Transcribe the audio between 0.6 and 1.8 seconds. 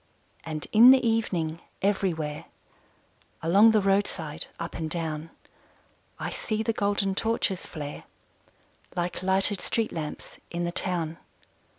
in the evening,